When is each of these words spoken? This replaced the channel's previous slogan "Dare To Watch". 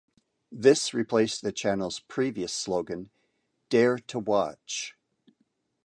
This 0.51 0.95
replaced 0.95 1.43
the 1.43 1.51
channel's 1.51 1.99
previous 1.99 2.51
slogan 2.51 3.11
"Dare 3.69 3.99
To 3.99 4.17
Watch". 4.17 4.95